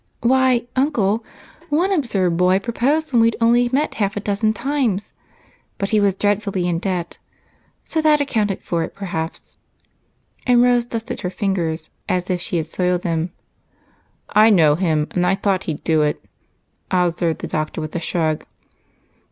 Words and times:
Why, 0.21 0.65
Uncle, 0.75 1.23
one 1.69 1.91
absurd 1.91 2.35
boy 2.35 2.57
proposed 2.57 3.13
when 3.13 3.21
we'd 3.21 3.37
met 3.39 3.39
only 3.39 3.69
half 3.97 4.17
a 4.17 4.19
dozen 4.19 4.51
times. 4.51 5.13
But 5.77 5.91
he 5.91 5.99
was 5.99 6.15
dreadfully 6.15 6.67
in 6.67 6.79
debt, 6.79 7.19
so 7.85 8.01
that 8.01 8.19
accounted 8.19 8.63
for 8.63 8.81
it 8.81 8.95
perhaps." 8.95 9.59
And 10.47 10.63
Rose 10.63 10.85
dusted 10.85 11.21
her 11.21 11.29
fingers, 11.29 11.91
as 12.09 12.31
if 12.31 12.41
she 12.41 12.57
had 12.57 12.65
soiled 12.65 13.03
them. 13.03 13.31
"I 14.29 14.49
know 14.49 14.73
him, 14.73 15.05
and 15.11 15.23
I 15.23 15.35
thought 15.35 15.65
he'd 15.65 15.83
do 15.83 16.01
it," 16.01 16.19
observed 16.89 17.41
the 17.41 17.47
doctor 17.47 17.79
with 17.79 17.95
a 17.95 17.99
shrug. 17.99 18.45